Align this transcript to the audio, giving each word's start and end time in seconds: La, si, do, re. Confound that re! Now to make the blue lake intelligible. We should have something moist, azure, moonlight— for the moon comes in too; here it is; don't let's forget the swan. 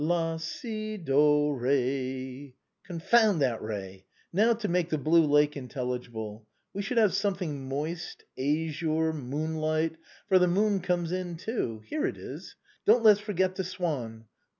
La, 0.03 0.35
si, 0.37 0.97
do, 0.97 1.51
re. 1.53 2.55
Confound 2.83 3.39
that 3.39 3.61
re! 3.61 4.03
Now 4.33 4.53
to 4.55 4.67
make 4.67 4.89
the 4.89 4.97
blue 4.97 5.23
lake 5.23 5.55
intelligible. 5.55 6.47
We 6.73 6.81
should 6.81 6.97
have 6.97 7.13
something 7.13 7.69
moist, 7.69 8.23
azure, 8.35 9.13
moonlight— 9.13 9.97
for 10.27 10.39
the 10.39 10.47
moon 10.47 10.79
comes 10.79 11.11
in 11.11 11.37
too; 11.37 11.83
here 11.85 12.07
it 12.07 12.17
is; 12.17 12.55
don't 12.83 13.03
let's 13.03 13.19
forget 13.19 13.53
the 13.57 13.63
swan. 13.63 14.25